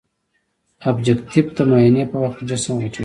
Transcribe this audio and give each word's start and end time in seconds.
ابجکتیف 0.89 1.47
د 1.55 1.57
معاینې 1.69 2.03
په 2.11 2.17
وخت 2.23 2.37
کې 2.39 2.45
جسم 2.49 2.73
غټوي. 2.81 2.99